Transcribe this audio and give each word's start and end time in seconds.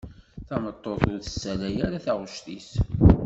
Tameṭṭut 0.47 1.03
ur 1.13 1.19
tessalay 1.21 1.75
ara 1.85 2.03
taɣect-is. 2.05 2.69